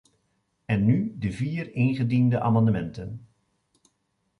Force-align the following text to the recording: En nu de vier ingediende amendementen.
En 0.65 0.85
nu 0.85 1.15
de 1.19 1.31
vier 1.31 1.73
ingediende 1.75 2.41
amendementen. 2.41 3.27